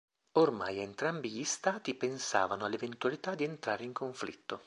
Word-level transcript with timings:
Ormai 0.39 0.79
entrambi 0.79 1.29
gli 1.29 1.43
Stati 1.43 1.93
pensavano 1.93 2.65
all'eventualità 2.65 3.35
di 3.35 3.43
entrare 3.43 3.83
in 3.83 3.93
conflitto. 3.93 4.59